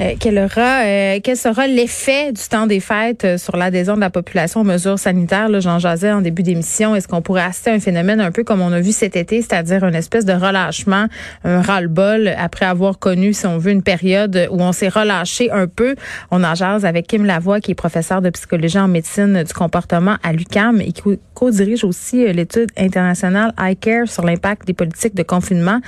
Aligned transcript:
Euh, 0.00 0.14
quel, 0.18 0.38
aura, 0.38 0.82
euh, 0.84 1.20
quel 1.22 1.36
sera 1.36 1.68
l'effet 1.68 2.32
du 2.32 2.42
temps 2.42 2.66
des 2.66 2.80
fêtes 2.80 3.24
euh, 3.24 3.38
sur 3.38 3.56
l'adhésion 3.56 3.94
de 3.94 4.00
la 4.00 4.10
population 4.10 4.62
aux 4.62 4.64
mesures 4.64 4.98
sanitaires? 4.98 5.48
Là, 5.48 5.60
j'en 5.60 5.78
jasais 5.78 6.10
en 6.10 6.20
début 6.20 6.42
d'émission. 6.42 6.96
Est-ce 6.96 7.06
qu'on 7.06 7.22
pourrait 7.22 7.42
assister 7.42 7.70
à 7.70 7.74
un 7.74 7.78
phénomène 7.78 8.20
un 8.20 8.32
peu 8.32 8.42
comme 8.42 8.60
on 8.60 8.72
a 8.72 8.80
vu 8.80 8.90
cet 8.90 9.14
été, 9.14 9.40
c'est-à-dire 9.40 9.84
une 9.84 9.94
espèce 9.94 10.24
de 10.24 10.32
relâchement, 10.32 11.06
un 11.44 11.62
ras-le-bol 11.62 12.34
après 12.36 12.66
avoir 12.66 12.98
connu, 12.98 13.32
si 13.32 13.46
on 13.46 13.58
veut, 13.58 13.70
une 13.70 13.84
période 13.84 14.48
où 14.50 14.60
on 14.60 14.72
s'est 14.72 14.88
relâché 14.88 15.52
un 15.52 15.68
peu? 15.68 15.94
On 16.32 16.42
en 16.42 16.56
jase 16.56 16.84
avec 16.84 17.06
Kim 17.06 17.24
Lavoie, 17.24 17.60
qui 17.60 17.70
est 17.70 17.76
professeur 17.76 18.20
de 18.20 18.30
psychologie 18.30 18.80
en 18.80 18.88
médecine 18.88 19.44
du 19.44 19.52
comportement 19.52 20.16
à 20.24 20.32
l'UCAM 20.32 20.80
et 20.80 20.90
qui 20.90 21.20
co-dirige 21.34 21.84
aussi 21.84 22.26
l'étude 22.32 22.70
internationale 22.76 23.52
iCare 23.60 24.08
sur 24.08 24.24
l'impact 24.24 24.66
des 24.66 24.74
politiques 24.74 25.14
de 25.14 25.22
confinement 25.22 25.78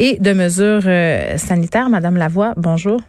et 0.00 0.18
de 0.18 0.32
mesures 0.32 0.88
sanitaires. 1.38 1.88
Madame 1.88 2.16
Lavoie, 2.16 2.54
bonjour. 2.56 3.00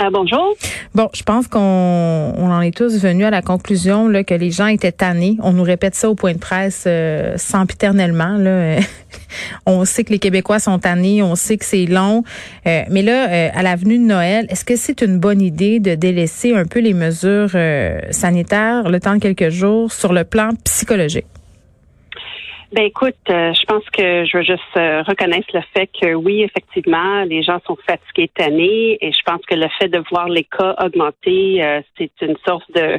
Euh, 0.00 0.10
bonjour. 0.10 0.56
Bon, 0.94 1.08
je 1.14 1.22
pense 1.22 1.46
qu'on 1.46 1.60
on 1.60 2.50
en 2.50 2.60
est 2.60 2.76
tous 2.76 3.00
venus 3.00 3.26
à 3.26 3.30
la 3.30 3.42
conclusion 3.42 4.08
là, 4.08 4.24
que 4.24 4.34
les 4.34 4.50
gens 4.50 4.66
étaient 4.66 4.92
tannés. 4.92 5.36
On 5.42 5.52
nous 5.52 5.62
répète 5.62 5.94
ça 5.94 6.10
au 6.10 6.14
point 6.14 6.32
de 6.32 6.38
presse 6.38 6.84
euh, 6.86 7.36
sempiternellement. 7.36 8.36
Là. 8.36 8.76
on 9.66 9.84
sait 9.84 10.04
que 10.04 10.10
les 10.10 10.18
Québécois 10.18 10.58
sont 10.58 10.78
tannés, 10.78 11.22
on 11.22 11.36
sait 11.36 11.56
que 11.56 11.64
c'est 11.64 11.86
long. 11.86 12.24
Euh, 12.66 12.82
mais 12.90 13.02
là, 13.02 13.28
euh, 13.28 13.48
à 13.54 13.62
l'avenue 13.62 13.98
de 13.98 14.04
Noël, 14.04 14.46
est-ce 14.48 14.64
que 14.64 14.76
c'est 14.76 15.00
une 15.02 15.18
bonne 15.18 15.40
idée 15.40 15.80
de 15.80 15.94
délaisser 15.94 16.54
un 16.54 16.64
peu 16.64 16.80
les 16.80 16.94
mesures 16.94 17.56
sanitaires 18.10 18.88
le 18.88 19.00
temps 19.00 19.14
de 19.14 19.20
quelques 19.20 19.50
jours 19.50 19.92
sur 19.92 20.12
le 20.12 20.24
plan 20.24 20.50
psychologique? 20.64 21.26
Ben 22.74 22.86
écoute, 22.86 23.14
euh, 23.30 23.52
je 23.54 23.64
pense 23.66 23.84
que 23.90 24.24
je 24.24 24.36
veux 24.36 24.42
juste 24.42 24.76
euh, 24.76 25.04
reconnaître 25.04 25.46
le 25.54 25.60
fait 25.76 25.86
que 25.86 26.14
oui, 26.14 26.42
effectivement, 26.42 27.22
les 27.22 27.44
gens 27.44 27.60
sont 27.64 27.76
fatigués, 27.86 28.28
tannés, 28.34 28.98
et 29.00 29.12
je 29.12 29.22
pense 29.24 29.40
que 29.46 29.54
le 29.54 29.68
fait 29.78 29.86
de 29.86 30.02
voir 30.10 30.28
les 30.28 30.42
cas 30.42 30.74
augmenter, 30.84 31.62
euh, 31.62 31.82
c'est 31.96 32.10
une 32.20 32.34
source 32.44 32.68
de 32.74 32.98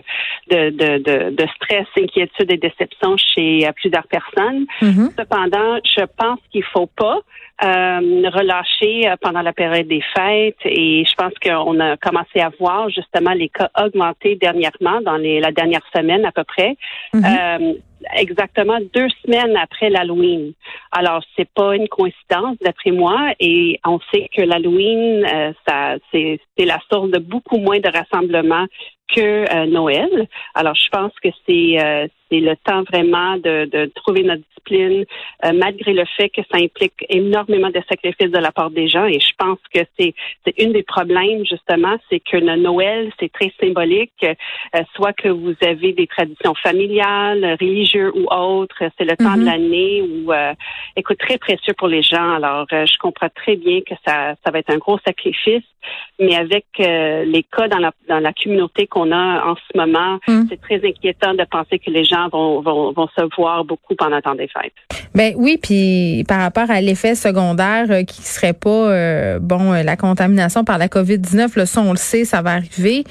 de, 0.50 0.70
de, 0.70 1.30
de, 1.32 1.48
stress, 1.56 1.88
inquiétude 1.98 2.54
et 2.54 2.58
déception 2.58 3.18
chez 3.18 3.68
plusieurs 3.76 4.08
personnes. 4.08 4.66
Mm-hmm. 4.82 5.10
Cependant, 5.20 5.80
je 5.84 6.06
pense 6.18 6.40
qu'il 6.52 6.64
faut 6.64 6.88
pas 6.96 7.20
relâcher 7.62 9.14
pendant 9.22 9.42
la 9.42 9.54
période 9.54 9.88
des 9.88 10.04
fêtes, 10.16 10.58
et 10.66 11.06
je 11.06 11.14
pense 11.16 11.34
qu'on 11.42 11.80
a 11.80 11.98
commencé 11.98 12.40
à 12.40 12.50
voir 12.60 12.90
justement 12.90 13.32
les 13.32 13.50
cas 13.50 13.70
augmenter 13.82 14.36
dernièrement 14.36 15.02
dans 15.02 15.18
les, 15.18 15.40
la 15.40 15.52
dernière 15.52 15.86
semaine 15.96 16.26
à 16.26 16.32
peu 16.32 16.44
près. 16.44 16.76
Mm-hmm 17.14 17.76
exactement 18.14 18.78
deux 18.94 19.08
semaines 19.24 19.56
après 19.58 19.90
l'Halloween. 19.90 20.54
Alors, 20.92 21.24
c'est 21.36 21.50
pas 21.54 21.76
une 21.76 21.88
coïncidence 21.88 22.58
d'après 22.62 22.92
moi, 22.92 23.34
et 23.40 23.80
on 23.86 24.00
sait 24.14 24.30
que 24.36 24.42
l'Halloween, 24.42 25.26
euh, 25.26 25.54
ça, 25.68 25.96
c'est, 26.12 26.40
c'est 26.58 26.66
la 26.66 26.80
source 26.92 27.10
de 27.12 27.20
beaucoup 27.20 27.58
moins 27.58 27.80
de 27.80 27.90
rassemblements 27.90 28.66
que 29.14 29.22
euh, 29.22 29.66
Noël. 29.68 30.28
Alors, 30.54 30.76
je 30.76 30.90
pense 30.90 31.12
que 31.22 31.30
c'est 31.46 31.80
euh, 31.80 32.08
c'est 32.32 32.40
le 32.40 32.56
temps 32.64 32.82
vraiment 32.92 33.38
de, 33.38 33.66
de 33.66 33.92
trouver 33.94 34.24
notre 34.24 34.42
discipline, 34.42 35.06
euh, 35.46 35.52
malgré 35.54 35.94
le 35.94 36.06
fait 36.18 36.30
que 36.30 36.42
ça 36.52 36.58
implique 36.58 37.06
énormément 37.08 37.70
de 37.70 37.80
sacrifices 37.88 38.32
de 38.32 38.40
la 38.40 38.52
part 38.52 38.72
des 38.72 38.88
gens. 38.88 39.06
Et 39.06 39.20
je 39.20 39.32
pense 39.38 39.60
que 39.72 39.82
c'est 40.00 40.16
c'est 40.44 40.60
une 40.60 40.74
des 40.74 40.82
problèmes 40.82 41.46
justement, 41.46 41.96
c'est 42.10 42.20
que 42.20 42.38
le 42.38 42.56
Noël 42.56 43.12
c'est 43.20 43.32
très 43.32 43.52
symbolique, 43.60 44.26
soit 44.96 45.14
que 45.14 45.30
vous 45.30 45.54
avez 45.62 45.94
des 45.94 46.08
traditions 46.08 46.56
familiales, 46.56 47.58
religieuses 47.60 48.12
ou 48.16 48.26
autres. 48.34 48.84
C'est 48.98 49.06
le 49.06 49.16
temps 49.16 49.36
de 49.36 49.42
mm-hmm. 49.42 49.46
l'année 49.46 50.02
où, 50.02 50.32
écoute, 50.96 51.20
très 51.20 51.38
précieux 51.38 51.74
pour 51.78 51.88
les 51.88 52.02
gens. 52.02 52.34
Alors, 52.34 52.66
je 52.72 52.98
comprends 52.98 53.30
très 53.30 53.56
bien 53.56 53.82
que 53.82 53.94
ça 54.06 54.34
ça 54.44 54.52
va 54.52 54.60
être 54.60 54.72
un 54.72 54.78
gros 54.78 54.98
sacrifice, 55.06 55.64
mais 56.20 56.36
avec 56.36 56.66
les 56.80 57.44
cas 57.44 57.68
dans 57.68 57.80
la 57.80 57.92
dans 58.10 58.20
la 58.20 58.34
communauté 58.34 58.88
qu'on 58.96 59.12
a 59.12 59.46
en 59.46 59.56
ce 59.56 59.78
moment, 59.78 60.20
hmm. 60.28 60.46
c'est 60.50 60.62
très 60.62 60.88
inquiétant 60.88 61.34
de 61.34 61.44
penser 61.52 61.80
que 61.80 61.92
les 61.92 62.06
gens 62.06 62.30
vont, 62.32 62.62
vont, 62.62 62.94
vont 62.94 63.08
se 63.18 63.36
voir 63.36 63.66
beaucoup 63.66 63.94
pendant 63.96 64.16
le 64.16 64.22
temps 64.22 64.36
des 64.36 64.48
fêtes. 64.48 64.74
Ben 65.14 65.34
oui, 65.36 65.60
puis 65.62 66.24
par 66.28 66.40
rapport 66.40 66.72
à 66.72 66.80
l'effet 66.80 67.14
secondaire 67.14 67.88
euh, 67.90 68.04
qui 68.04 68.22
serait 68.22 68.54
pas 68.54 68.70
euh, 68.70 69.40
bon 69.40 69.74
euh, 69.74 69.84
la 69.84 69.98
contamination 69.98 70.64
par 70.64 70.78
la 70.78 70.88
COVID-19, 70.88 71.58
le 71.58 71.66
ça 71.66 71.82
on 71.82 71.92
le 71.92 71.98
sait, 71.98 72.24
ça 72.24 72.42
va 72.42 72.52
arriver. 72.52 73.04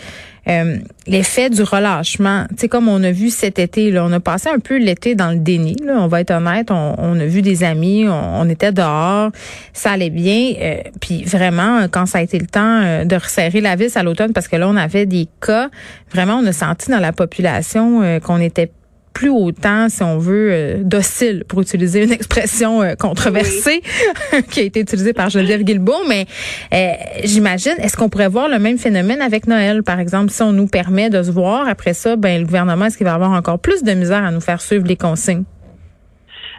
Euh, 0.49 0.77
l'effet 1.07 1.49
du 1.49 1.63
relâchement. 1.63 2.47
Tu 2.59 2.69
comme 2.69 2.89
on 2.89 3.03
a 3.03 3.11
vu 3.11 3.31
cet 3.31 3.59
été, 3.59 3.91
là, 3.91 4.05
on 4.05 4.13
a 4.13 4.21
passé 4.21 4.49
un 4.49 4.59
peu 4.59 4.79
l'été 4.79 5.15
dans 5.15 5.31
le 5.31 5.39
déni. 5.39 5.77
On 5.89 6.07
va 6.07 6.21
être 6.21 6.33
honnête, 6.33 6.71
on, 6.71 7.19
a 7.19 7.27
vu 7.27 7.43
des 7.43 7.65
amis, 7.65 8.07
on, 8.09 8.49
était 8.49 8.73
dehors, 8.73 9.31
ça 9.73 9.93
allait 9.93 10.11
bien. 10.11 10.53
Euh, 10.61 10.77
puis 11.01 11.25
vraiment, 11.25 11.87
quand 11.91 12.07
ça 12.07 12.19
a 12.19 12.23
été 12.23 12.39
le 12.39 12.47
temps 12.47 12.83
euh, 12.83 13.05
de 13.05 13.17
resserrer 13.17 13.61
la 13.61 13.77
vis 13.77 13.97
à 13.97 14.03
l'automne, 14.03 14.33
parce 14.33 14.49
que 14.49 14.57
là, 14.57 14.69
on 14.69 14.77
avait 14.77 15.07
des 15.07 15.29
cas, 15.41 15.71
vraiment, 16.13 16.37
on 16.37 16.47
a 16.47 16.53
senti 16.53 16.91
dans 16.91 17.01
la 17.01 17.13
population 17.13 18.21
qu'on 18.21 18.41
était 18.41 18.71
plus 19.15 19.31
autant, 19.31 19.89
si 19.89 20.03
on 20.03 20.19
veut, 20.19 20.49
euh, 20.53 20.83
docile, 20.83 21.45
pour 21.49 21.63
utiliser 21.63 22.03
une 22.03 22.13
expression 22.13 22.83
euh, 22.83 22.95
controversée 22.97 23.81
qui 24.51 24.61
a 24.61 24.63
été 24.65 24.81
utilisée 24.81 25.15
par 25.15 25.31
Geneviève 25.31 25.63
Guilbeault. 25.63 26.05
Mais 26.09 26.27
euh, 26.75 26.93
j'imagine, 27.23 27.75
est-ce 27.79 27.97
qu'on 27.97 28.11
pourrait 28.11 28.29
voir 28.29 28.49
le 28.49 28.59
même 28.59 28.77
phénomène 28.77 29.23
avec 29.23 29.47
Noël, 29.47 29.83
par 29.83 30.01
exemple, 30.01 30.31
si 30.31 30.43
on 30.43 30.53
nous 30.53 30.67
permet 30.67 31.09
de 31.09 31.23
se 31.23 31.31
voir 31.31 31.67
après 31.69 31.95
ça, 31.95 32.17
ben 32.17 32.41
le 32.41 32.45
gouvernement, 32.45 32.87
est-ce 32.87 32.99
qu'il 32.99 33.07
va 33.07 33.15
avoir 33.15 33.31
encore 33.31 33.61
plus 33.61 33.83
de 33.83 33.93
misère 33.93 34.25
à 34.25 34.33
nous 34.33 34.41
faire 34.41 34.61
suivre 34.61 34.87
les 34.87 34.97
consignes? 34.97 35.45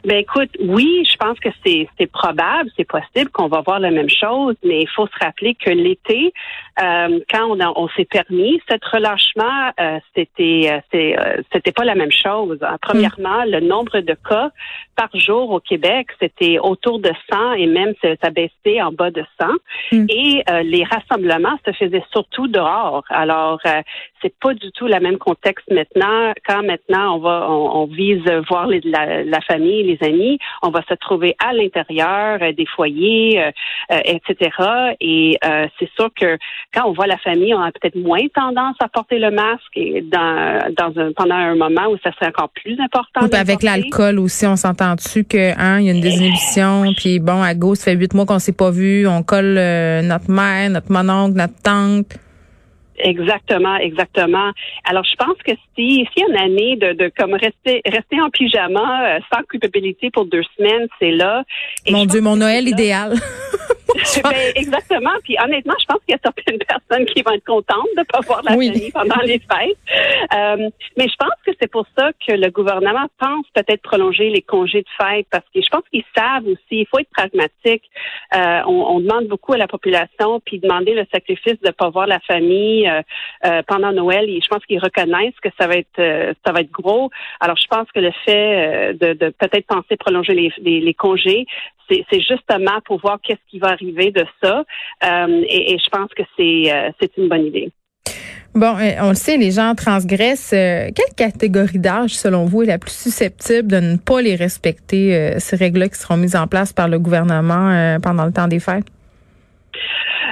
Ben 0.06 0.18
écoute, 0.18 0.52
oui, 0.60 1.04
je 1.10 1.18
pense 1.18 1.40
que 1.40 1.50
c'est 1.66 1.90
c'est 1.98 2.06
probable, 2.06 2.70
c'est 2.78 2.88
possible 2.88 3.32
qu'on 3.32 3.48
va 3.48 3.62
voir 3.62 3.80
la 3.80 3.90
même 3.90 4.10
chose, 4.10 4.56
mais 4.64 4.82
il 4.82 4.90
faut 4.90 5.08
se 5.08 5.18
rappeler 5.20 5.56
que 5.56 5.72
l'été, 5.72 6.32
euh, 6.80 7.20
quand 7.32 7.48
on, 7.50 7.60
on 7.76 7.88
s'est 7.90 8.06
permis 8.06 8.62
cet 8.70 8.86
relâchement, 8.86 9.72
euh, 9.80 10.00
c'était 10.16 10.82
euh, 10.94 11.42
c'était 11.52 11.72
pas 11.72 11.86
la 11.86 11.96
même 11.96 12.12
chose. 12.12 12.60
Premièrement, 12.84 13.46
le 13.46 13.62
nombre 13.62 14.00
de 14.00 14.16
cas 14.30 14.52
par 14.96 15.10
jour 15.16 15.50
au 15.50 15.60
Québec, 15.60 16.08
c'était 16.20 16.60
autour 16.60 17.00
de 17.00 17.12
100 17.32 17.54
et 17.54 17.66
même 17.66 17.94
ça 18.02 18.30
baissait 18.30 18.82
en 18.82 18.92
bas 18.92 19.10
de 19.10 19.24
100. 19.42 19.48
Mm. 19.92 20.06
Et 20.10 20.44
les 20.64 20.84
rassemblements 20.84 21.58
se 21.66 21.72
faisaient 21.72 22.04
surtout 22.12 22.48
dehors. 22.48 23.04
Alors 23.10 23.60
c'est 24.26 24.34
pas 24.40 24.54
du 24.56 24.72
tout 24.72 24.88
le 24.88 25.00
même 25.00 25.18
contexte 25.18 25.70
maintenant. 25.70 26.34
Quand 26.48 26.64
maintenant 26.64 27.16
on 27.16 27.20
va 27.20 27.48
on, 27.50 27.86
vise 27.86 28.24
voir 28.50 28.66
les, 28.66 28.82
la, 28.84 29.24
la 29.24 29.40
famille, 29.42 29.84
les 29.84 30.08
amis, 30.08 30.40
on 30.64 30.70
va 30.70 30.82
se 30.90 30.96
trouver 30.96 31.36
à 31.38 31.54
l'intérieur 31.54 32.40
euh, 32.42 32.52
des 32.52 32.66
foyers, 32.76 33.40
euh, 33.40 33.52
euh, 33.92 34.00
etc. 34.06 34.50
Et 35.00 35.38
c'est 35.80 35.90
sûr 35.96 36.10
que 36.20 36.38
quand 36.74 36.88
on 36.88 36.94
voit 36.94 37.06
la 37.06 37.18
famille, 37.18 37.54
on 37.54 37.62
a 37.62 37.72
peut-être 37.72 37.96
moins 37.96 38.26
tendance 38.34 38.76
à 38.80 38.88
porter 38.88 39.20
le 39.20 39.30
masque 39.30 39.76
et 39.76 40.02
dans, 40.02 40.74
dans 40.76 41.00
un, 41.00 41.12
pendant 41.14 41.36
un 41.36 41.56
moment 41.56 41.88
où 41.92 41.98
ça 42.04 42.12
serait 42.14 42.28
encore 42.28 42.50
plus 42.50 42.80
important. 42.80 43.22
Oui, 43.22 43.36
avec 43.38 43.62
l'alcool 43.62 44.20
aussi, 44.20 44.48
on 44.48 44.56
s'entend 44.56 44.96
dessus 44.96 45.24
que 45.24 45.52
hein, 45.60 45.80
il 45.80 45.86
y 45.86 45.90
a 45.90 45.94
une 45.94 46.02
désinhibition, 46.02 46.94
puis 46.98 47.20
bon, 47.20 47.44
à 47.44 47.54
gauche, 47.54 47.78
ça 47.80 47.92
fait 47.92 47.98
huit 47.98 48.14
mois 48.16 48.26
qu'on 48.26 48.40
s'est 48.40 48.54
pas 48.54 48.72
vu, 48.72 49.08
on 49.08 49.22
colle 49.22 49.60
notre 50.04 50.32
mère, 50.32 50.70
notre 50.72 50.92
mononcle, 50.92 51.38
notre 51.38 51.62
tante. 51.62 52.18
Exactement, 52.98 53.76
exactement. 53.78 54.52
Alors, 54.86 55.04
je 55.04 55.16
pense 55.16 55.38
que 55.46 55.52
si, 55.76 56.08
si 56.16 56.24
une 56.28 56.38
année 56.38 56.78
de, 56.78 56.94
de 56.94 57.12
comme 57.18 57.34
rester, 57.34 57.82
rester 57.86 58.22
en 58.22 58.30
pyjama 58.30 59.16
euh, 59.16 59.20
sans 59.34 59.44
culpabilité 59.44 60.10
pour 60.12 60.26
deux 60.26 60.44
semaines, 60.58 60.88
c'est 61.00 61.12
là. 61.12 61.44
mon 61.90 62.06
Dieu, 62.06 62.22
mon 62.22 62.38
Noël 62.38 62.68
idéal. 62.68 63.14
ben, 64.24 64.52
exactement. 64.56 65.12
Puis 65.24 65.36
honnêtement, 65.44 65.76
je 65.80 65.86
pense 65.86 66.00
qu'il 66.06 66.14
y 66.14 66.16
a 66.16 66.20
certaines 66.24 66.60
personnes 66.68 67.06
qui 67.06 67.22
vont 67.22 67.32
être 67.32 67.46
contentes 67.46 67.88
de 67.98 68.04
pas 68.04 68.20
voir 68.22 68.42
la 68.44 68.52
famille 68.52 68.92
pendant 68.92 69.22
les 69.24 69.40
fêtes. 69.40 69.78
Euh, 70.34 70.70
mais 70.98 71.08
je 71.08 71.16
pense 71.18 71.36
que 71.46 71.52
c'est 71.60 71.72
pour 71.72 71.86
ça 71.98 72.12
que 72.26 72.34
le 72.34 72.50
gouvernement 72.50 73.08
pense 73.20 73.46
peut-être 73.54 73.82
prolonger 73.82 74.30
les 74.30 74.42
congés 74.42 74.82
de 74.82 75.04
fête 75.04 75.28
parce 75.32 75.46
que 75.54 75.62
je 75.62 75.70
pense 75.70 75.84
qu'ils 75.92 76.04
savent 76.16 76.46
aussi. 76.46 76.60
Il 76.72 76.88
faut 76.90 77.00
être 77.00 77.10
pragmatique. 77.12 77.84
Euh, 78.36 78.62
on, 78.68 78.96
on, 78.96 79.00
demande 79.00 79.28
beaucoup 79.28 79.54
à 79.54 79.58
la 79.58 79.68
population, 79.68 80.40
puis 80.46 80.60
demander 80.60 80.94
le 80.94 81.06
sacrifice 81.14 81.60
de 81.62 81.72
pas 81.72 81.90
voir 81.90 82.08
la 82.08 82.20
famille 82.20 82.88
euh, 82.88 83.02
euh, 83.46 83.62
pendant 83.68 83.92
Noël. 83.92 84.30
Et 84.30 84.40
je 84.42 84.48
pense 84.48 84.66
qu'ils 84.66 84.80
reconnaissent 84.80 85.40
que 85.42 85.50
ça 85.60 85.68
va 85.68 85.76
être 85.76 86.00
euh, 86.00 86.34
ça 86.46 86.52
va 86.52 86.62
être 86.62 86.72
gros. 86.72 87.10
Alors 87.40 87.58
je 87.58 87.68
pense 87.68 87.90
que 87.92 88.00
le 88.00 88.12
fait 88.26 88.94
de, 88.94 89.14
de 89.14 89.30
peut-être 89.30 89.68
penser 89.68 89.98
prolonger 89.98 90.34
les, 90.34 90.52
les, 90.62 90.80
les 90.80 90.94
congés, 90.94 91.46
c'est 91.90 92.22
justement 92.22 92.80
pour 92.86 93.00
voir 93.00 93.20
qu'est-ce 93.22 93.40
qui 93.50 93.60
va 93.60 93.68
arriver 93.68 93.85
de 93.94 94.26
ça. 94.42 94.64
Et, 95.04 95.74
et, 95.74 95.78
je 95.78 95.90
pense 95.90 96.10
que 96.16 96.24
c'est 96.38 96.94
c'est 97.00 97.18
une 97.18 97.28
bonne 97.28 97.46
idée. 97.46 97.72
Bon, 98.54 98.78
on 99.02 99.10
le 99.10 99.16
sait, 99.16 99.36
les 99.36 99.52
gens 99.52 99.76
transgressent. 99.76 100.52
quelle 100.52 101.14
catégorie 101.18 101.80
d'âge, 101.80 102.12
selon 102.12 102.46
vous, 102.46 102.64
est 102.64 102.68
la 102.68 102.78
plus 102.78 102.94
susceptible 102.94 103.68
de 103.68 103.80
ne 103.82 103.98
pas 103.98 104.22
les 104.22 104.36
respecter, 104.36 105.34
ces 105.40 105.58
règles-là 105.58 105.90
qui 105.90 106.00
seront 106.00 106.16
mises 106.16 106.38
en 106.38 106.48
place 106.48 106.72
par 106.72 106.88
le 106.88 106.98
gouvernement 106.98 107.98
pendant 108.02 108.26
le 108.26 108.32
temps 108.32 108.48
des 108.48 108.60
fêtes? 108.60 108.86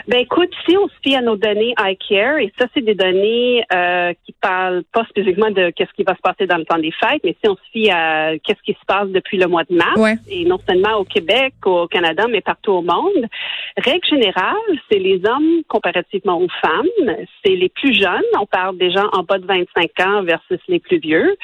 Ben 0.07 0.19
écoute, 0.19 0.49
si 0.67 0.75
on 0.77 0.87
se 0.87 0.93
fie 1.03 1.15
à 1.15 1.21
nos 1.21 1.35
données 1.35 1.73
iCare, 1.79 2.37
et 2.39 2.51
ça 2.59 2.65
c'est 2.73 2.81
des 2.81 2.95
données 2.95 3.63
euh, 3.73 4.13
qui 4.25 4.33
parlent 4.33 4.83
pas 4.91 5.05
spécifiquement 5.05 5.51
de 5.51 5.69
qu'est-ce 5.71 5.93
qui 5.93 6.03
va 6.03 6.15
se 6.15 6.21
passer 6.21 6.45
dans 6.47 6.57
le 6.57 6.65
temps 6.65 6.77
des 6.77 6.91
fêtes, 6.91 7.21
mais 7.23 7.35
si 7.43 7.49
on 7.49 7.55
se 7.55 7.71
fie 7.71 7.89
à 7.89 8.37
qu'est-ce 8.39 8.61
qui 8.63 8.73
se 8.73 8.85
passe 8.85 9.09
depuis 9.09 9.37
le 9.37 9.47
mois 9.47 9.63
de 9.63 9.75
mars, 9.75 10.19
et 10.29 10.45
non 10.45 10.59
seulement 10.67 10.97
au 10.97 11.03
Québec, 11.03 11.53
au 11.65 11.87
Canada, 11.87 12.25
mais 12.29 12.41
partout 12.41 12.71
au 12.71 12.81
monde, 12.81 13.27
règle 13.77 14.07
générale, 14.07 14.55
c'est 14.91 14.99
les 14.99 15.21
hommes 15.25 15.63
comparativement 15.67 16.39
aux 16.39 16.49
femmes, 16.61 17.15
c'est 17.43 17.55
les 17.55 17.69
plus 17.69 17.93
jeunes, 17.93 18.21
on 18.39 18.45
parle 18.45 18.77
des 18.77 18.91
gens 18.91 19.07
en 19.13 19.23
bas 19.23 19.37
de 19.37 19.45
25 19.45 19.99
ans 20.05 20.23
versus 20.23 20.59
les 20.67 20.79
plus 20.79 20.99
vieux, 20.99 21.35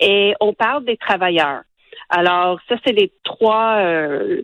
et 0.00 0.34
on 0.40 0.52
parle 0.52 0.84
des 0.84 0.96
travailleurs. 0.96 1.62
Alors, 2.14 2.60
ça, 2.68 2.76
c'est 2.84 2.92
les 2.92 3.10
trois 3.24 3.78
euh, 3.78 4.42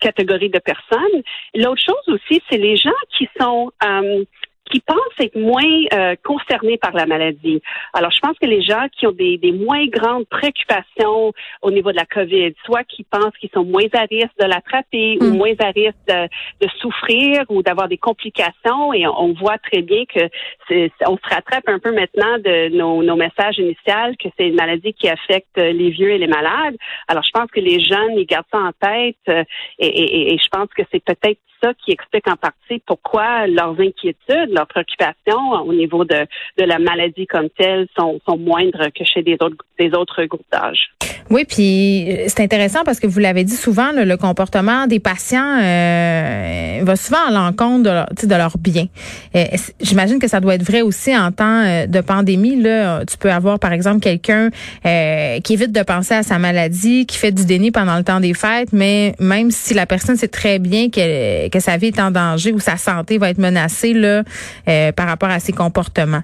catégories 0.00 0.50
de 0.50 0.58
personnes. 0.58 1.22
L'autre 1.54 1.80
chose 1.80 2.08
aussi, 2.08 2.42
c'est 2.50 2.58
les 2.58 2.76
gens 2.76 2.90
qui 3.16 3.28
sont 3.40 3.70
euh, 3.84 4.24
qui 4.70 4.80
pensent 4.80 4.98
être 5.20 5.36
moins 5.36 5.62
euh, 5.92 6.14
concernés 6.24 6.78
par 6.78 6.92
la 6.92 7.06
maladie. 7.06 7.60
Alors, 7.92 8.10
je 8.10 8.18
pense 8.20 8.38
que 8.38 8.46
les 8.46 8.62
gens 8.62 8.86
qui 8.96 9.06
ont 9.06 9.12
des, 9.12 9.36
des, 9.38 9.52
moins 9.52 9.86
grandes 9.86 10.26
préoccupations 10.26 11.32
au 11.62 11.70
niveau 11.70 11.92
de 11.92 11.96
la 11.96 12.06
COVID, 12.06 12.54
soit 12.64 12.84
qui 12.84 13.04
pensent 13.04 13.36
qu'ils 13.38 13.50
sont 13.50 13.64
moins 13.64 13.88
à 13.92 14.02
risque 14.02 14.36
de 14.40 14.46
l'attraper 14.46 15.18
ou 15.20 15.24
hmm. 15.24 15.36
moins 15.36 15.54
à 15.60 15.70
risque 15.70 15.94
de, 16.08 16.28
de 16.64 16.70
souffrir 16.80 17.44
ou 17.50 17.62
d'avoir 17.62 17.88
des 17.88 17.98
complications, 17.98 18.92
et 18.92 19.06
on, 19.06 19.34
voit 19.34 19.58
très 19.58 19.82
bien 19.82 20.04
que 20.06 20.20
on 21.06 21.16
se 21.16 21.34
rattrape 21.34 21.68
un 21.68 21.78
peu 21.78 21.92
maintenant 21.92 22.38
de 22.38 22.68
nos, 22.74 23.02
nos 23.02 23.16
messages 23.16 23.58
initiaux 23.58 23.74
que 24.18 24.28
c'est 24.36 24.48
une 24.48 24.54
maladie 24.54 24.94
qui 24.94 25.08
affecte 25.08 25.56
les 25.56 25.90
vieux 25.90 26.10
et 26.10 26.18
les 26.18 26.26
malades. 26.26 26.76
Alors, 27.08 27.22
je 27.22 27.30
pense 27.32 27.50
que 27.50 27.60
les 27.60 27.80
jeunes, 27.80 28.16
ils 28.16 28.26
gardent 28.26 28.46
ça 28.52 28.58
en 28.58 28.72
tête 28.72 29.16
euh, 29.28 29.44
et, 29.78 29.86
et, 29.86 30.34
et 30.34 30.38
je 30.38 30.48
pense 30.50 30.68
que 30.74 30.82
c'est 30.90 31.04
peut-être 31.04 31.40
qui 31.72 31.92
explique 31.92 32.28
en 32.28 32.36
partie 32.36 32.82
pourquoi 32.86 33.46
leurs 33.46 33.78
inquiétudes, 33.80 34.50
leurs 34.50 34.66
préoccupations 34.66 35.52
au 35.66 35.72
niveau 35.72 36.04
de, 36.04 36.26
de 36.58 36.64
la 36.64 36.78
maladie 36.78 37.26
comme 37.26 37.48
telle 37.50 37.86
sont, 37.98 38.20
sont 38.26 38.36
moindres 38.36 38.92
que 38.94 39.04
chez 39.04 39.22
des 39.22 39.36
autres, 39.40 39.64
des 39.78 39.94
autres 39.94 40.24
groupes 40.24 40.46
d'âge. 40.52 40.90
Oui, 41.34 41.44
puis 41.44 42.06
euh, 42.12 42.24
c'est 42.28 42.44
intéressant 42.44 42.84
parce 42.84 43.00
que 43.00 43.08
vous 43.08 43.18
l'avez 43.18 43.42
dit 43.42 43.56
souvent, 43.56 43.90
le, 43.90 44.16
comportement 44.16 44.86
des 44.86 45.00
patients 45.00 45.58
euh, 45.60 46.78
va 46.84 46.94
souvent 46.94 47.26
à 47.26 47.32
l'encontre 47.32 47.82
de, 47.82 47.90
leur, 47.90 48.06
de 48.06 48.34
leur 48.36 48.56
bien. 48.56 48.86
Euh, 49.34 49.44
j'imagine 49.80 50.20
que 50.20 50.28
ça 50.28 50.38
doit 50.38 50.54
être 50.54 50.62
vrai 50.62 50.82
aussi 50.82 51.16
en 51.16 51.32
temps 51.32 51.64
de 51.88 52.00
pandémie. 52.02 52.62
Là, 52.62 53.04
tu 53.04 53.16
peux 53.18 53.32
avoir 53.32 53.58
par 53.58 53.72
exemple 53.72 53.98
quelqu'un 53.98 54.50
qui 54.84 55.52
évite 55.52 55.72
de 55.72 55.82
penser 55.82 56.14
à 56.14 56.22
sa 56.22 56.38
maladie, 56.38 57.04
qui 57.04 57.18
fait 57.18 57.32
du 57.32 57.44
déni 57.44 57.72
pendant 57.72 57.96
le 57.96 58.04
temps 58.04 58.20
des 58.20 58.34
fêtes, 58.34 58.72
mais 58.72 59.16
même 59.18 59.50
si 59.50 59.74
la 59.74 59.86
personne 59.86 60.16
sait 60.16 60.28
très 60.28 60.60
bien 60.60 60.88
que, 60.88 61.48
que 61.48 61.58
sa 61.58 61.76
vie 61.78 61.88
est 61.88 61.98
en 61.98 62.12
danger 62.12 62.52
ou 62.52 62.60
sa 62.60 62.76
santé 62.76 63.18
va 63.18 63.30
être 63.30 63.38
menacée 63.38 63.92
là 63.92 64.22
par 64.92 65.08
rapport 65.08 65.30
à 65.30 65.40
ses 65.40 65.52
comportements. 65.52 66.22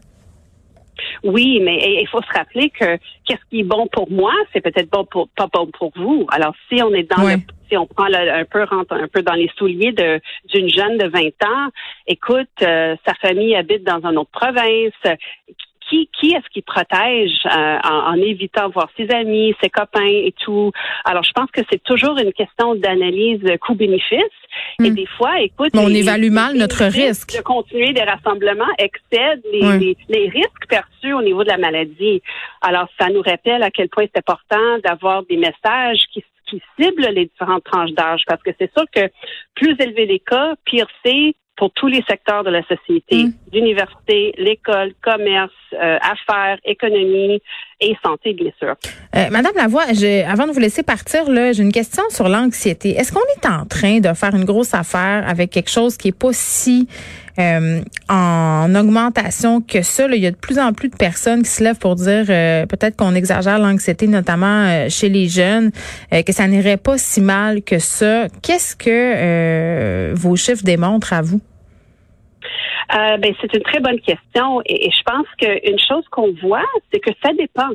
Oui, 1.25 1.61
mais 1.61 2.01
il 2.01 2.09
faut 2.09 2.23
se 2.23 2.33
rappeler 2.33 2.71
que 2.71 2.97
qu'est-ce 3.25 3.45
qui 3.51 3.61
est 3.61 3.65
bon 3.65 3.87
pour 3.89 4.11
moi, 4.11 4.33
c'est 4.53 4.61
peut-être 4.61 4.91
bon 4.91 5.05
pour 5.05 5.29
pas 5.31 5.49
bon 5.53 5.67
pour 5.67 5.93
vous. 5.97 6.27
Alors 6.31 6.55
si 6.69 6.83
on 6.83 6.93
est 6.93 7.11
dans 7.11 7.23
le 7.23 7.37
si 7.69 7.77
on 7.77 7.87
prend 7.87 8.07
un 8.13 8.45
peu 8.45 8.65
rentre 8.65 8.95
un 8.95 9.09
peu 9.09 9.23
dans 9.23 9.35
les 9.35 9.51
souliers 9.57 9.93
de 9.93 10.21
d'une 10.53 10.69
jeune 10.69 10.99
de 10.99 11.07
20 11.07 11.21
ans, 11.47 11.71
écoute, 12.07 12.49
euh, 12.63 12.97
sa 13.07 13.15
famille 13.15 13.55
habite 13.55 13.85
dans 13.85 14.01
une 14.01 14.19
autre 14.19 14.31
province, 14.33 14.93
qui, 15.89 16.09
qui 16.19 16.33
est-ce 16.33 16.49
qui 16.53 16.63
protège 16.63 17.33
euh, 17.47 17.79
en, 17.85 18.15
évitant 18.15 18.69
de 18.69 18.73
voir 18.73 18.89
ses 18.97 19.11
amis, 19.11 19.55
ses 19.63 19.69
copains 19.69 20.07
et 20.07 20.33
tout? 20.41 20.71
Alors, 21.05 21.25
je 21.25 21.33
pense 21.33 21.51
que 21.51 21.61
c'est 21.71 21.83
toujours 21.83 22.17
une 22.19 22.33
question 22.33 22.77
d'analyse 22.77 23.43
coût-bénéfice. 23.61 24.40
Et 24.83 24.91
hmm. 24.91 24.95
des 24.95 25.07
fois, 25.07 25.41
écoute, 25.41 25.71
on 25.75 25.89
évalue 25.89 26.31
mal 26.31 26.57
notre 26.57 26.85
risque. 26.85 27.37
De 27.37 27.43
continuer 27.43 27.93
des 27.93 28.03
rassemblements 28.03 28.65
excède 28.79 29.43
les, 29.53 29.97
les, 30.09 30.29
risques 30.29 30.67
perçus 30.69 31.13
au 31.13 31.23
niveau 31.23 31.43
de 31.45 31.49
la 31.49 31.59
maladie. 31.59 32.23
Alors, 32.61 32.89
ça 32.99 33.09
nous 33.09 33.23
rappelle 33.23 33.63
à 33.63 33.71
quel 33.71 33.89
point 33.89 34.05
c'est 34.13 34.19
important 34.19 34.79
d'avoir 34.85 35.25
des 35.25 35.37
messages 35.37 36.03
qui 36.13 36.25
qui 36.51 36.61
ciblent 36.77 37.13
les 37.13 37.27
différentes 37.27 37.65
tranches 37.65 37.93
d'âge 37.93 38.23
parce 38.27 38.43
que 38.43 38.51
c'est 38.59 38.73
sûr 38.77 38.85
que 38.93 39.09
plus 39.55 39.77
élevé 39.79 40.07
les 40.07 40.19
cas, 40.19 40.55
pire 40.65 40.89
c'est 41.05 41.35
pour 41.61 41.71
tous 41.73 41.89
les 41.89 42.03
secteurs 42.09 42.43
de 42.43 42.49
la 42.49 42.63
société, 42.63 43.25
mm. 43.25 43.33
l'université, 43.53 44.35
l'école, 44.39 44.95
commerce, 45.05 45.53
euh, 45.75 45.99
affaires, 46.01 46.59
économie 46.65 47.43
et 47.83 47.95
santé, 48.03 48.33
bien 48.33 48.51
sûr. 48.59 48.75
Euh, 49.15 49.27
Madame 49.31 49.53
Lavoie, 49.55 49.83
avant 50.27 50.47
de 50.47 50.53
vous 50.53 50.59
laisser 50.59 50.83
partir, 50.83 51.25
j'ai 51.27 51.63
une 51.63 51.71
question 51.71 52.03
sur 52.09 52.31
l'anxiété. 52.31 52.93
Est-ce 52.93 53.13
qu'on 53.13 53.21
est 53.21 53.47
en 53.47 53.67
train 53.67 54.01
de 54.01 54.11
faire 54.15 54.35
une 54.35 54.47
grosse 54.47 54.73
affaire 54.73 55.29
avec 55.29 55.51
quelque 55.51 55.69
chose 55.69 55.99
qui 55.99 56.09
est 56.09 56.19
pas 56.19 56.33
si 56.33 56.89
euh, 57.39 57.83
en 58.09 58.75
augmentation 58.75 59.61
que 59.61 59.83
ça? 59.83 60.07
il 60.11 60.23
y 60.23 60.27
a 60.27 60.31
de 60.31 60.37
plus 60.37 60.59
en 60.59 60.73
plus 60.73 60.89
de 60.89 60.97
personnes 60.97 61.43
qui 61.43 61.51
se 61.51 61.63
lèvent 61.63 61.79
pour 61.79 61.95
dire 61.95 62.25
euh, 62.31 62.65
peut-être 62.65 62.97
qu'on 62.97 63.15
exagère 63.15 63.59
l'anxiété, 63.59 64.07
notamment 64.07 64.65
euh, 64.67 64.87
chez 64.89 65.11
les 65.11 65.29
jeunes, 65.29 65.73
que 66.11 66.33
ça 66.33 66.47
n'irait 66.49 66.79
pas 66.79 66.97
si 66.97 67.21
mal 67.21 67.63
que 67.63 67.79
ça. 67.79 68.29
Qu'est-ce 68.43 68.77
que 68.77 70.15
vos 70.15 70.37
chiffres 70.37 70.65
démontrent 70.65 71.13
à 71.13 71.21
vous? 71.21 71.41
Ben, 72.91 73.35
c'est 73.41 73.55
une 73.55 73.63
très 73.63 73.81
bonne 73.81 74.01
question 74.01 74.63
et, 74.67 74.91
je 74.91 75.03
pense 75.05 75.27
qu'une 75.39 75.79
chose 75.79 76.05
qu'on 76.11 76.33
voit, 76.43 76.67
c'est 76.93 77.01
que 77.01 77.11
ça 77.23 77.33
dépend. 77.33 77.71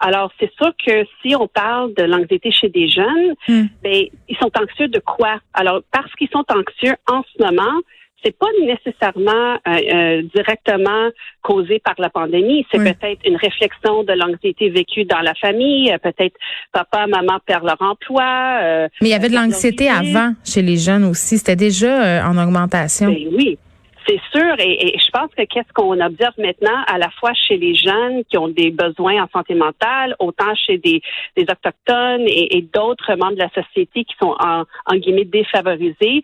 Alors, 0.00 0.30
c'est 0.38 0.52
sûr 0.54 0.72
que 0.86 1.04
si 1.22 1.34
on 1.34 1.48
parle 1.48 1.94
de 1.94 2.04
l'anxiété 2.04 2.50
chez 2.52 2.68
des 2.68 2.88
jeunes, 2.88 3.34
hmm. 3.48 3.66
ben, 3.82 4.04
ils 4.28 4.36
sont 4.36 4.50
anxieux 4.60 4.88
de 4.88 5.00
quoi? 5.00 5.40
Alors, 5.54 5.80
parce 5.92 6.12
qu'ils 6.14 6.28
sont 6.28 6.44
anxieux 6.50 6.94
en 7.10 7.22
ce 7.22 7.42
moment, 7.42 7.80
c'est 8.24 8.36
pas 8.36 8.46
nécessairement 8.60 9.54
euh, 9.66 9.70
euh, 9.70 10.22
directement 10.34 11.08
causé 11.42 11.78
par 11.78 11.94
la 11.98 12.10
pandémie. 12.10 12.66
C'est 12.70 12.78
peut-être 12.78 13.20
une 13.24 13.36
réflexion 13.36 14.02
de 14.02 14.12
l'anxiété 14.12 14.70
vécue 14.70 15.04
dans 15.04 15.20
la 15.20 15.34
famille. 15.34 15.92
Euh, 15.92 15.98
peut-être 15.98 16.34
papa, 16.72 17.06
maman 17.06 17.38
perdent 17.46 17.66
leur 17.66 17.80
emploi. 17.80 18.88
Mais 19.00 19.08
il 19.08 19.10
y 19.10 19.14
avait 19.14 19.28
de 19.28 19.34
l'anxiété 19.34 19.88
avant 19.88 20.32
chez 20.44 20.62
les 20.62 20.76
jeunes 20.76 21.04
aussi. 21.04 21.38
C'était 21.38 21.56
déjà 21.56 22.28
en 22.28 22.36
augmentation. 22.36 23.06
Ben 23.06 23.28
oui. 23.32 23.58
C'est 24.08 24.20
sûr, 24.32 24.54
et, 24.58 24.98
je 24.98 25.10
pense 25.10 25.30
que 25.36 25.42
qu'est-ce 25.42 25.70
qu'on 25.74 26.00
observe 26.00 26.32
maintenant, 26.38 26.82
à 26.86 26.96
la 26.96 27.10
fois 27.10 27.32
chez 27.34 27.58
les 27.58 27.74
jeunes 27.74 28.24
qui 28.24 28.38
ont 28.38 28.48
des 28.48 28.70
besoins 28.70 29.22
en 29.22 29.28
santé 29.28 29.54
mentale, 29.54 30.16
autant 30.18 30.54
chez 30.54 30.78
des, 30.78 31.02
autochtones 31.36 32.24
et, 32.26 32.66
d'autres 32.72 33.14
membres 33.16 33.34
de 33.34 33.42
la 33.42 33.50
société 33.50 34.04
qui 34.04 34.16
sont 34.18 34.34
en, 34.40 34.64
en 34.86 34.96
guillemets 34.96 35.26
défavorisés, 35.26 36.22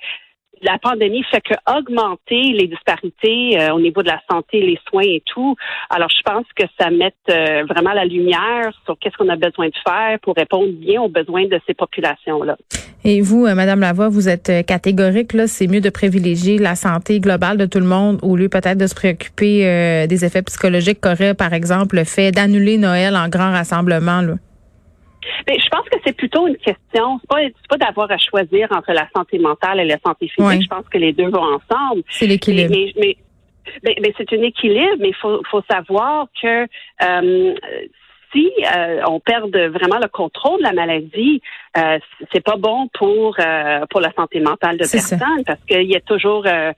la 0.65 0.79
pandémie 0.79 1.23
fait 1.31 1.41
que 1.41 1.55
augmenter 1.79 2.53
les 2.53 2.67
disparités 2.67 3.61
euh, 3.61 3.75
au 3.75 3.81
niveau 3.81 4.03
de 4.03 4.09
la 4.09 4.21
santé, 4.31 4.61
les 4.61 4.79
soins 4.89 5.03
et 5.03 5.23
tout. 5.27 5.55
Alors, 5.91 6.09
je 6.09 6.23
pense 6.23 6.47
que 6.57 6.65
ça 6.81 6.91
met 6.91 7.13
euh, 7.31 7.65
vraiment 7.69 7.93
la 7.93 8.05
lumière 8.05 8.73
sur 8.85 8.99
qu'est-ce 8.99 9.17
qu'on 9.17 9.29
a 9.29 9.37
besoin 9.37 9.67
de 9.67 9.75
faire 9.87 10.19
pour 10.21 10.35
répondre 10.35 10.73
bien 10.73 11.03
aux 11.03 11.09
besoins 11.09 11.47
de 11.47 11.61
ces 11.67 11.75
populations-là. 11.75 12.57
Et 13.05 13.21
vous, 13.21 13.47
euh, 13.47 13.55
Madame 13.55 13.81
Lavoie, 13.81 14.09
vous 14.09 14.29
êtes 14.29 14.65
catégorique 14.67 15.35
là, 15.35 15.47
c'est 15.47 15.67
mieux 15.67 15.83
de 15.83 15.91
privilégier 15.91 16.59
la 16.59 16.75
santé 16.75 17.21
globale 17.21 17.59
de 17.59 17.67
tout 17.67 17.81
le 17.81 17.87
monde 17.87 18.19
au 18.23 18.35
lieu 18.35 18.49
peut-être 18.49 18.79
de 18.79 18.87
se 18.87 18.95
préoccuper 18.95 20.07
des 20.07 20.25
effets 20.25 20.43
psychologiques 20.43 21.01
qu'aurait, 21.01 21.35
par 21.35 21.53
exemple, 21.53 21.97
le 21.97 22.05
fait 22.05 22.31
d'annuler 22.31 22.79
Noël 22.79 23.17
en 23.17 23.29
grand 23.29 23.53
rassemblement. 23.53 24.23
Là. 24.23 24.35
Mais 25.49 25.59
je 25.59 25.69
pense 25.69 25.89
que 25.89 25.99
c'est 26.05 26.17
plutôt 26.17 26.47
une 26.47 26.57
question, 26.57 27.21
c'est 27.21 27.29
pas, 27.29 27.41
pas 27.69 27.77
d'avoir 27.77 28.11
à 28.11 28.19
choisir 28.19 28.69
entre 28.73 28.93
la 28.93 29.09
santé 29.15 29.39
mentale 29.39 29.81
et 29.81 29.85
la 29.85 29.99
santé 30.05 30.29
physique. 30.29 30.63
Je 30.63 30.69
pense 30.69 30.89
que 30.89 30.99
les 30.99 31.13
deux 31.13 31.29
vont 31.29 31.43
ensemble. 31.43 32.03
C'est 32.09 32.27
l'équilibre. 32.27 32.75
Mais, 33.83 33.97
mais, 34.01 34.15
c'est 34.19 34.31
un 34.33 34.43
équilibre, 34.43 34.97
mais 34.99 35.09
il 35.09 35.15
faut, 35.15 35.41
faut 35.51 35.63
savoir 35.71 36.27
que 36.41 36.65
euh, 37.03 37.55
si 38.35 38.51
euh, 38.77 39.01
on 39.07 39.21
perd 39.21 39.57
vraiment 39.57 39.99
le 39.99 40.09
contrôle 40.09 40.59
de 40.59 40.65
la 40.65 40.73
maladie, 40.73 41.41
euh, 41.77 41.99
c'est 42.33 42.43
pas 42.43 42.57
bon 42.57 42.89
pour 42.95 43.37
euh, 43.39 43.85
pour 43.91 44.01
la 44.01 44.13
santé 44.13 44.41
mentale 44.41 44.77
de 44.77 44.91
personne 44.91 45.45
parce 45.45 45.63
qu'il 45.65 45.91
y 45.91 45.97
a 45.97 46.01
toujours 46.01 46.45
euh, 46.47 46.73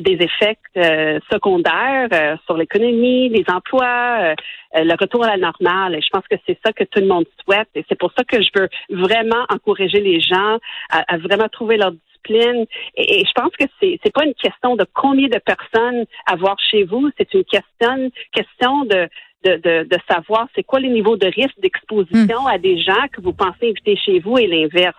des 0.00 0.18
effets 0.20 0.58
secondaires 1.30 2.38
sur 2.44 2.56
l'économie, 2.56 3.28
les 3.28 3.44
emplois, 3.52 4.34
le 4.74 5.00
retour 5.00 5.24
à 5.24 5.28
la 5.28 5.36
normale. 5.36 5.94
Et 5.94 6.00
je 6.00 6.08
pense 6.10 6.26
que 6.28 6.36
c'est 6.46 6.58
ça 6.64 6.72
que 6.72 6.84
tout 6.84 7.00
le 7.00 7.06
monde 7.06 7.24
souhaite. 7.44 7.68
Et 7.74 7.84
c'est 7.88 7.98
pour 7.98 8.12
ça 8.16 8.24
que 8.24 8.42
je 8.42 8.48
veux 8.54 8.68
vraiment 8.90 9.44
encourager 9.48 10.00
les 10.00 10.20
gens 10.20 10.58
à, 10.90 11.16
vraiment 11.18 11.48
trouver 11.48 11.76
leur 11.76 11.92
discipline. 11.92 12.66
Et, 12.96 13.24
je 13.24 13.32
pense 13.34 13.52
que 13.58 13.66
c'est 13.80 13.98
c'est 14.02 14.12
pas 14.12 14.24
une 14.24 14.34
question 14.34 14.76
de 14.76 14.86
combien 14.94 15.28
de 15.28 15.38
personnes 15.38 16.04
avoir 16.26 16.56
chez 16.70 16.84
vous. 16.84 17.10
C'est 17.18 17.32
une 17.34 17.44
question 17.44 18.10
question 18.32 18.84
de 18.84 19.08
de, 19.44 19.56
de, 19.56 19.88
de 19.88 19.98
savoir 20.08 20.48
c'est 20.54 20.62
quoi 20.62 20.80
les 20.80 20.90
niveaux 20.90 21.16
de 21.16 21.26
risque 21.26 21.58
d'exposition 21.62 22.42
hmm. 22.42 22.46
à 22.46 22.58
des 22.58 22.80
gens 22.80 23.08
que 23.12 23.20
vous 23.20 23.32
pensez 23.32 23.70
inviter 23.70 23.96
chez 23.96 24.18
vous 24.20 24.38
et 24.38 24.46
l'inverse. 24.46 24.96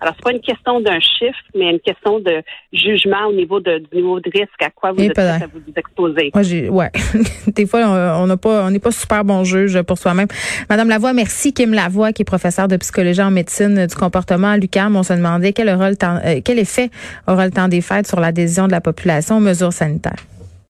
Alors, 0.00 0.14
c'est 0.16 0.24
pas 0.24 0.32
une 0.32 0.40
question 0.40 0.80
d'un 0.80 1.00
chiffre, 1.00 1.38
mais 1.54 1.70
une 1.70 1.80
question 1.80 2.18
de 2.18 2.42
jugement 2.72 3.26
au 3.28 3.32
niveau 3.32 3.60
de, 3.60 3.78
du 3.78 3.96
niveau 3.96 4.20
de 4.20 4.30
risque 4.32 4.62
à 4.62 4.70
quoi 4.70 4.92
vous 4.92 5.02
êtes 5.02 5.12
prêt 5.12 5.28
à 5.28 5.46
vous 5.46 5.60
exposer. 5.76 6.30
Moi, 6.32 6.42
j'ai, 6.42 6.68
ouais. 6.68 6.90
Des 7.48 7.66
fois, 7.66 7.80
on 8.20 8.26
n'a 8.26 8.36
pas, 8.36 8.64
on 8.64 8.70
n'est 8.70 8.78
pas 8.78 8.90
super 8.90 9.24
bon 9.24 9.44
juge 9.44 9.80
pour 9.82 9.98
soi-même. 9.98 10.28
Madame 10.70 10.88
Lavoie, 10.88 11.12
merci. 11.12 11.52
Kim 11.52 11.74
Lavoie, 11.74 12.12
qui 12.12 12.22
est 12.22 12.24
professeure 12.24 12.68
de 12.68 12.76
psychologie 12.76 13.22
en 13.22 13.30
médecine 13.30 13.86
du 13.86 13.94
comportement 13.94 14.48
à 14.48 14.56
l'UQAM. 14.56 14.96
On 14.96 15.02
se 15.02 15.12
demandait 15.12 15.52
quel, 15.52 15.68
aura 15.68 15.90
le 15.90 15.96
temps, 15.96 16.18
euh, 16.24 16.40
quel 16.44 16.58
effet 16.58 16.90
aura 17.26 17.46
le 17.46 17.52
temps 17.52 17.68
des 17.68 17.80
fêtes 17.80 18.06
sur 18.06 18.20
l'adhésion 18.20 18.66
de 18.66 18.72
la 18.72 18.80
population 18.80 19.36
aux 19.36 19.40
mesures 19.40 19.72
sanitaires. 19.72 20.24